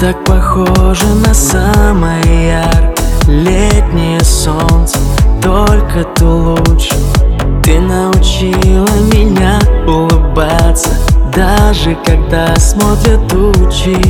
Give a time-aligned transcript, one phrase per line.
[0.00, 2.94] так похоже на самое яркое
[3.26, 4.98] летнее солнце
[5.42, 6.94] Только ты лучше.
[7.64, 10.90] Ты научила меня улыбаться
[11.34, 14.00] Даже когда смотрят тучи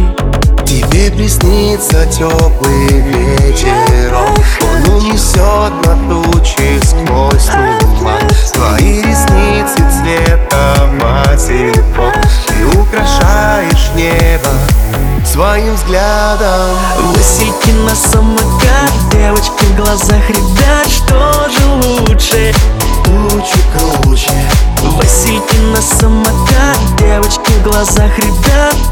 [0.67, 6.18] Тебе приснится теплый ветерок Он унесет на тучи
[15.39, 16.77] своим взглядом
[17.15, 22.53] Васильки на самокат Девочки в глазах ребят Что же лучше?
[23.05, 24.33] Тучи круче
[24.97, 28.88] Васильки на самокат Девочки в глазах ребят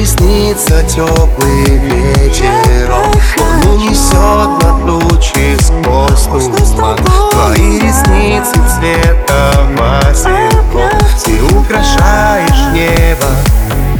[0.00, 6.96] приснится теплый ветерок Он унесет на тучи сквозь туман.
[7.30, 13.26] Твои ресницы цвета материков Ты украшаешь небо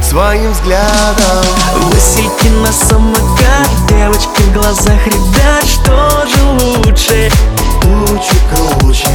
[0.03, 1.45] своим взглядом.
[1.93, 7.31] Васильки на самокат Девочки в глазах ребят Что же лучше?
[7.83, 9.09] Тучи круче.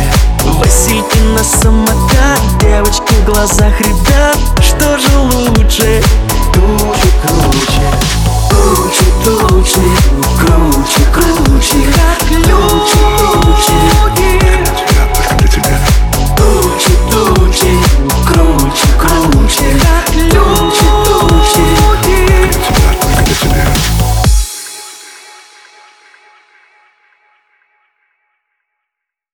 [0.59, 6.03] Васильки на самокат Девочки в глазах ребят Что же лучше?